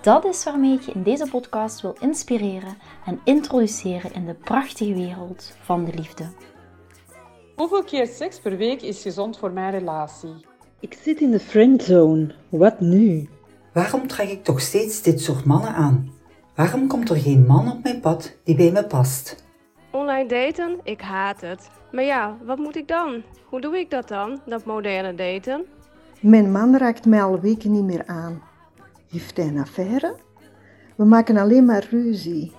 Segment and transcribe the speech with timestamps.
[0.00, 4.94] Dat is waarmee ik je in deze podcast wil inspireren en introduceren in de prachtige
[4.94, 6.24] wereld van de liefde.
[7.56, 10.46] Hoeveel keer seks per week is gezond voor mijn relatie?
[10.80, 12.34] Ik zit in de friendzone.
[12.48, 13.28] Wat nu?
[13.72, 16.12] Waarom trek ik toch steeds dit soort mannen aan?
[16.54, 19.44] Waarom komt er geen man op mijn pad die bij me past?
[19.90, 20.80] Online daten?
[20.82, 21.70] Ik haat het.
[21.92, 23.22] Maar ja, wat moet ik dan?
[23.44, 25.64] Hoe doe ik dat dan, dat moderne daten?
[26.20, 28.42] Mijn man raakt mij al weken niet meer aan.
[29.10, 30.16] Heeft hij een affaire?
[30.96, 32.52] We maken alleen maar ruzie.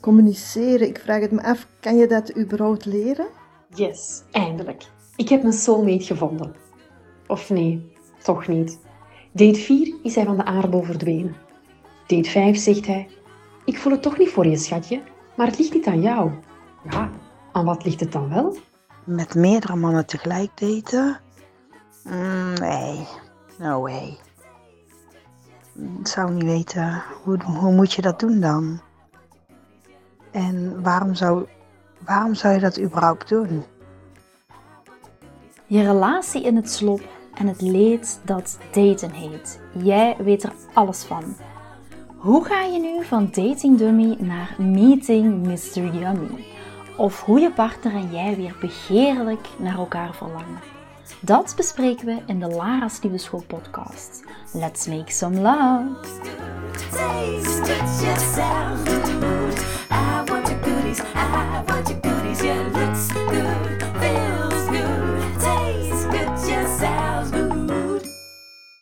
[0.00, 3.26] Communiceren, ik vraag het me af, kan je dat überhaupt leren?
[3.74, 4.86] Yes, eindelijk.
[5.16, 6.54] Ik heb mijn soulmate gevonden.
[7.26, 7.92] Of nee,
[8.22, 8.80] toch niet.
[9.32, 11.36] Date 4 is hij van de aardbol verdwenen.
[12.06, 13.08] Date 5 zegt hij:
[13.64, 15.02] Ik voel het toch niet voor je, schatje,
[15.36, 16.30] maar het ligt niet aan jou.
[16.90, 17.10] Ja,
[17.52, 18.56] aan wat ligt het dan wel?
[19.04, 21.20] Met meerdere mannen tegelijk daten?
[22.04, 23.06] Mm, nee,
[23.58, 24.18] no way.
[26.02, 28.80] Zou niet weten, hoe, hoe moet je dat doen dan?
[30.30, 31.46] En waarom zou,
[32.04, 33.64] waarom zou je dat überhaupt doen?
[35.66, 37.00] Je relatie in het slop
[37.34, 39.60] en het leed dat daten heet.
[39.82, 41.24] Jij weet er alles van.
[42.16, 45.94] Hoe ga je nu van dating dummy naar meeting Mr.
[45.94, 46.44] Yummy?
[46.96, 50.77] Of hoe je partner en jij weer begeerlijk naar elkaar verlangen.
[51.20, 54.24] Dat bespreken we in de Lara's Nieuwe School podcast.
[54.52, 55.86] Let's make some love!